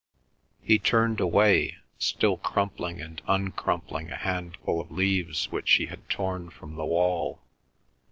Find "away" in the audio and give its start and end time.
1.19-1.77